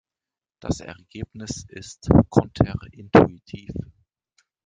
[0.61, 3.71] Das Ergebnis ist konterintuitiv.